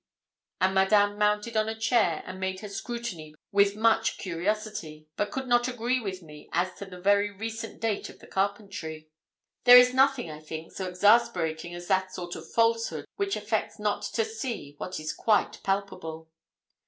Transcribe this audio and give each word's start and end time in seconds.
And 0.59 0.73
Madame 0.73 1.19
mounted 1.19 1.55
on 1.55 1.69
a 1.69 1.79
chair, 1.79 2.23
and 2.25 2.39
made 2.39 2.61
her 2.61 2.69
scrutiny 2.69 3.35
with 3.51 3.75
much 3.75 4.17
curiosity, 4.17 5.07
but 5.15 5.29
could 5.29 5.47
not 5.47 5.67
agree 5.67 5.99
with 5.99 6.23
me 6.23 6.49
as 6.53 6.73
to 6.79 6.85
the 6.85 6.99
very 6.99 7.29
recent 7.29 7.79
date 7.79 8.09
of 8.09 8.17
the 8.17 8.25
carpentry. 8.25 9.09
There 9.65 9.77
is 9.77 9.93
nothing, 9.93 10.31
I 10.31 10.39
think, 10.39 10.71
so 10.71 10.87
exasperating 10.87 11.75
as 11.75 11.85
that 11.87 12.15
sort 12.15 12.35
of 12.35 12.51
falsehood 12.51 13.05
which 13.17 13.35
affects 13.35 13.77
not 13.77 14.01
to 14.15 14.25
see 14.25 14.73
what 14.79 14.99
is 14.99 15.13
quite 15.13 15.61
palpable. 15.61 16.31